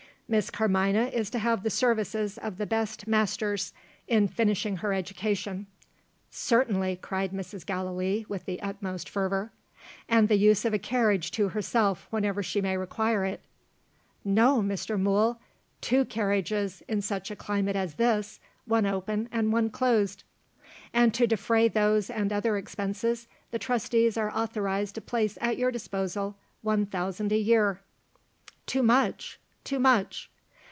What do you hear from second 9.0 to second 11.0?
fervour. "And the use of a